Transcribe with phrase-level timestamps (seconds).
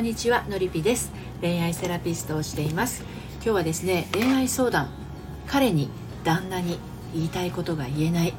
[0.00, 1.12] こんにちはのりぴです。
[1.42, 3.04] 恋愛セラピストをしています。
[3.34, 4.88] 今日はですね恋愛相談。
[5.46, 5.90] 彼に
[6.24, 6.78] 旦那に
[7.12, 8.32] 言いたいことが言えない、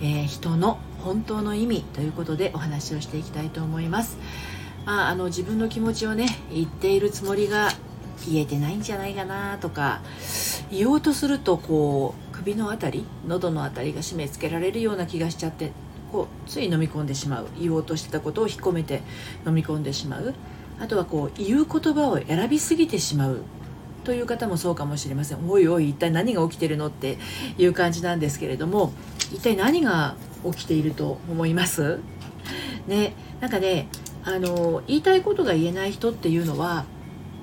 [0.00, 4.16] えー、人の本当の意味ということでお話をしていきたいと思います。
[4.86, 7.68] まあ、あの自分の気持ちをね言っているつもりが
[8.26, 10.00] 言えてないんじゃないかなとか
[10.70, 15.72] 言おうとするとこう首の辺り喉の辺りが締め付けられるような気がしちゃって
[16.10, 17.48] こうつい飲み込んでしまう。
[17.60, 19.02] 言おうとしてたことを引っ込めて
[19.46, 20.32] 飲み込んでしまう。
[20.78, 23.42] あとはこう言う言葉を選びすぎてしまう
[24.04, 25.50] という方もそうかもしれません。
[25.50, 27.18] おいおい一体何が起きてるのって
[27.58, 28.92] いう感じなんですけれども
[29.32, 31.98] 一体何が起きていると思います？
[32.86, 33.88] ねなんかね
[34.24, 36.84] あの言いたいことが言えない人っていうのは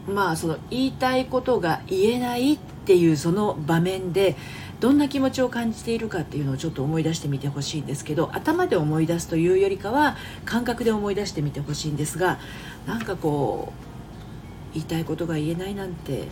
[0.08, 4.36] まあその言いたいことが言えないっていうその場面で
[4.84, 12.38] どんな気持ちを感じているかっていうのをちょっと思い出してみてほしいんですけど頭で思い出すというよりかは感覚で思い出してみてほしいんですが
[12.86, 16.28] なんかこう言いたいことが言えないなんて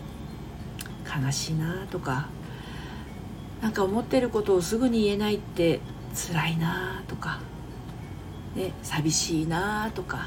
[1.23, 2.27] 悲しいなとか
[3.61, 5.79] なんか思ってることをすぐに言えないって
[6.13, 7.39] 辛いなとか、
[8.57, 10.17] ね、寂しいなとか、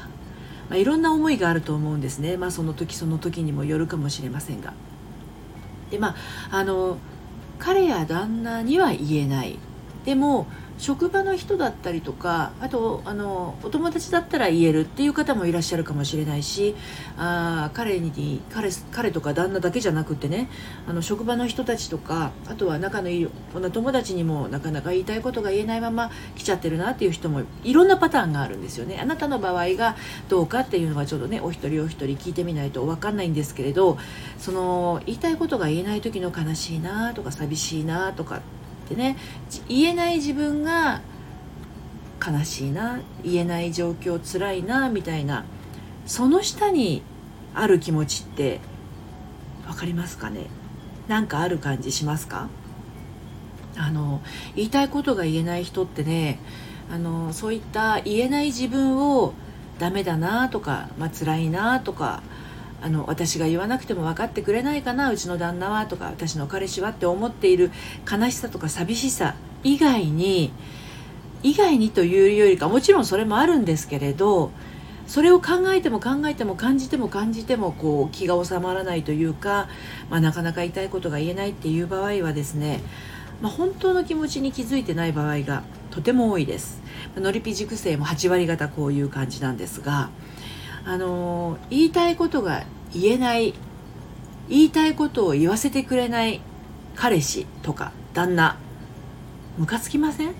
[0.71, 4.73] まあ、いろんな思いがあると思うんですね、まあ、その時その時にもよるかもしれませんが。
[5.91, 6.15] でま
[6.49, 6.97] ああの
[7.57, 9.59] 彼や旦那には言えない。
[10.03, 16.75] でも職場の人だったりとかあとあのお友達だったら言えるっていう方もいらっしゃるかもしれないし
[17.17, 20.49] あ彼に彼彼とか旦那だけじゃなくてね
[20.87, 28.99] あの職場の人たちとかあとは仲のいい女友達にもなかなか言いたいことが言えないまま来ちゃってるなっていう人もいろんなパターンがあるんですよね。
[29.01, 29.95] あなたの場合が
[30.27, 33.97] どうかっていうのはちょっとねお一人お一人聞いてみないと分かんないんですけれど
[34.37, 38.41] その言いたいことが言えない時の悲しいなとか寂しいなとか
[38.85, 39.17] ってね
[39.67, 41.01] 言えない自分が
[42.25, 45.43] 悲しいな言えない状況つらいなみたいな
[46.05, 47.01] その下に
[47.53, 48.59] ある気持ちって
[49.67, 50.45] 分かりますかね？
[51.07, 52.47] なんかある感じしますか？
[53.77, 54.21] あの
[54.55, 56.39] 言いたいことが言えない人ってね
[56.89, 59.33] あのそういった言えない自分を
[59.79, 62.23] ダメだなとか、まあ辛いなとか
[62.85, 67.71] あの私が言わなくても分かってくれないかなうちの旦那はとか私の彼氏はって思っている
[68.07, 70.53] 悲しさとか寂しさ以外に
[71.41, 74.51] 以外にというよりかもちろんそれもあるんですけれど
[75.07, 79.67] それを考えても考えても感じても感じてもこう気が収まらないというか、
[80.11, 82.81] まあ、なかなか言いことが言えないっていう場合はですね、
[83.41, 86.81] まあ、本当の気持ちに気づいてない場合がとても多いです。
[87.15, 90.09] のりぴ熟成も8割方こういう感じなんですが
[90.85, 92.63] あの言いたいことが
[92.95, 93.53] 言えない
[94.49, 96.41] 言いたいことを言わせてくれない
[96.95, 98.57] 彼氏とか旦那
[99.57, 100.33] ムカつきません？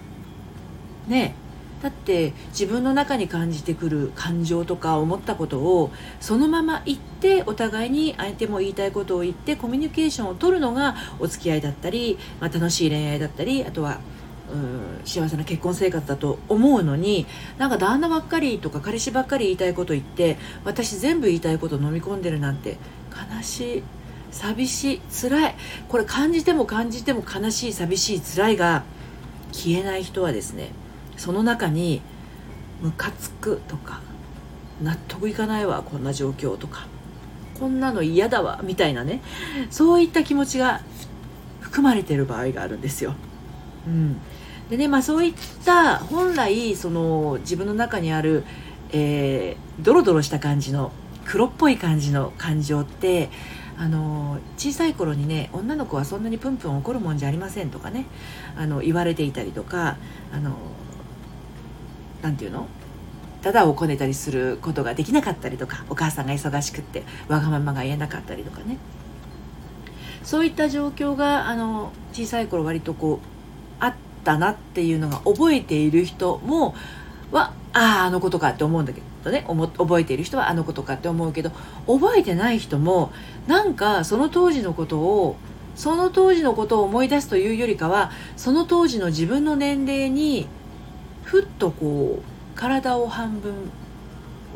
[1.08, 1.36] ね
[1.82, 14.00] だって自分の中に感じてくる感情とか思ったことをそのまま言ってお互いに相手も言いたいことを言ってコミュニケーションを取るのがお付き合いだったり、まあ、楽しい恋愛だったりあとは
[14.52, 17.26] うん幸せな結婚生活だと思うのに
[17.58, 22.78] なんか旦那ばっかりとか彼氏ばっかり言いたいこと言って私全部言いたいこと飲み込んでるなんて
[23.36, 23.84] 悲しい
[24.32, 25.56] 寂しい辛い
[25.88, 28.84] これ感じても感じても悲しい寂しい辛いが
[29.52, 30.72] 消えない人はですね
[31.18, 32.02] その中に
[32.82, 34.02] ムカつくとか
[34.82, 36.88] 納得いかないわこんな状況とか
[37.60, 39.22] こんなの嫌だわみたいなね
[39.70, 40.82] そういった気持ちが
[41.62, 43.16] 含まれてる場合があるんですよ。
[43.88, 44.20] うん、
[44.70, 45.34] でねまあそういっ
[45.64, 48.44] た本来その自分の中にある、
[48.92, 50.92] えー、ドロドロした感じの
[51.26, 53.30] 黒っぽい感じの感情って
[53.78, 58.06] あの小さい頃にね女の子はそんなにプンプン怒るもんじゃありませんとかね
[58.58, 59.98] あの言われていたりとか
[60.32, 60.56] あの
[62.22, 62.68] なんていうの？
[63.42, 68.78] ただをこねたりすることができなかったりとかお母さんが忙しくってわがままが言えなかったりとかね。
[70.24, 73.28] そういった状況があの小さい頃割とこう
[73.80, 73.96] あっ
[74.26, 76.76] たなっていうのが覚えている人も
[77.32, 79.46] はあああのことかって思うんだけどね。
[79.48, 81.52] 覚えている人はあのことかって思うけど
[81.88, 83.12] 覚えてない人も
[83.48, 85.38] なんかその当時のことを
[85.76, 90.48] その当時のことを思い出すというよりかはその当時の自分の年齢に
[91.24, 93.54] ふっとこう体を半分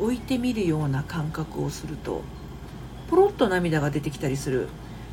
[0.00, 2.22] 置いてみるような感覚をすると
[3.10, 4.68] ポロッと涙が出てきたりする。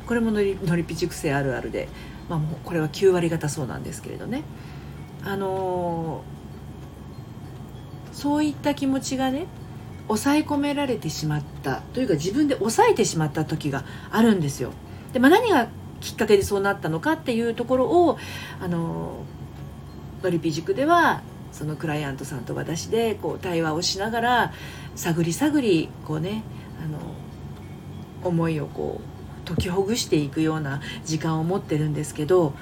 [0.06, 1.88] これものりのりぴ熟成あるあるで。
[2.28, 4.42] まあ、もうこれは9割方そうなんですけれどね
[5.24, 9.46] あのー、そういった気持ちがね
[10.08, 14.72] 抑え込められてしまったというか自分で抑えてしまった時があるんですよ。
[15.12, 15.68] で、まあ、何が
[16.00, 18.18] きっかけでそうなったのかっていうところを
[18.60, 19.24] あの
[20.22, 21.22] ドリピ塾では
[21.52, 24.52] そのクライアントさんと私でこう対話をしながら
[24.94, 26.42] 探り探りこうね
[26.82, 26.98] あの
[28.22, 29.17] 思いをこう
[29.48, 32.54] 解きほぐしていくような時間を持ってるんですけど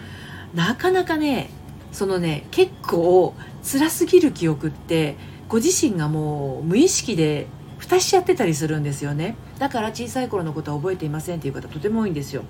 [0.55, 1.51] なかなかね
[1.91, 5.17] そのね結構辛すぎる記憶って
[5.49, 7.47] ご自身がもう無意識で
[7.79, 12.43] 蓋しちゃってたりするんですよねだから小さい頃のことは覚えていませんっていう方とても多いんですよ。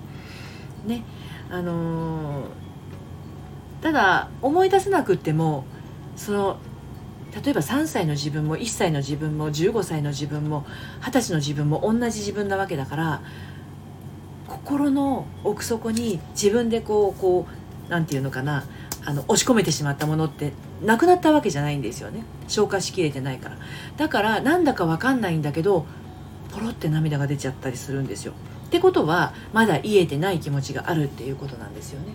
[0.85, 1.03] ね
[1.49, 2.47] あのー、
[3.81, 5.65] ただ思い出せなくっても
[6.15, 6.57] その
[7.43, 10.65] 例えば3歳の自分も1歳の自分も15歳の自分も
[11.01, 13.21] 20歳の自分も同じ自分なわけだから
[14.47, 18.65] 心の奥底に自分でこうこう何て言うのかな
[19.05, 20.51] あの押し込めてしまったものって
[20.83, 22.23] なくなったわけじゃないんですよね。
[22.47, 23.57] 消化しきれてないから。
[23.95, 25.85] だからなんだか分かんないんだけど
[26.53, 28.33] ポロって涙が出ちゃったりするんですよ。
[28.67, 32.07] ってことはまだ癒えてない気持ちがあるっていうことなんですよね。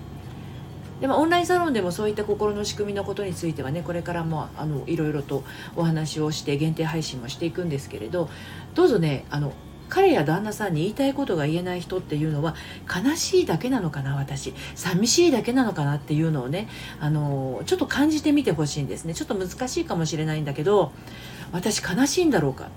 [1.01, 5.43] でもオンラインサロンでもそういった心の仕組みのことについてはねこれからもあのいろいろと
[5.75, 8.29] お話をして限定配信もしていくんですけれど
[8.75, 9.53] どうぞねあの
[9.93, 12.55] 彼や旦那さんに言いたいことが言えない人っていうのは
[12.89, 14.55] 悲しいだけなのかな私。
[14.75, 16.67] 寂しいだけなのかなっていうのをね
[16.99, 19.13] あのちょっと感じてみてほしいんですね。
[19.13, 20.93] ちょっと難しいかもしれないんだけど
[21.53, 22.71] 私悲しいんだろうか。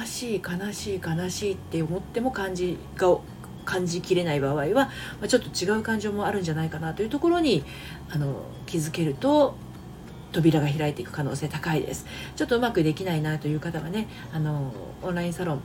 [0.00, 3.18] 悲しい悲しい悲しいって思っても感じが
[3.66, 4.90] 感じきれない場合は、
[5.20, 7.62] ま、ちょっと違う感情もあるんじゃないかなというところに
[8.08, 9.54] あの気づけると
[10.32, 12.06] 扉が開いていく可能性高いです。
[12.36, 15.60] ちょっとうまくできないなという方はねあのオンラインサロン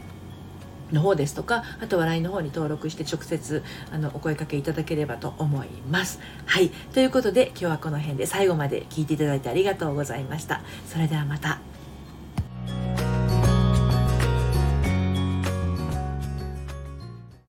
[0.91, 6.19] の方ですとかあとは LINE の方に登録して直接あのお声かけいただければと思います。
[6.45, 6.69] はい。
[6.93, 10.61] ということで今日はこの辺で最後まで聞いていただいてありがとうございました。
[10.87, 11.70] それではまた。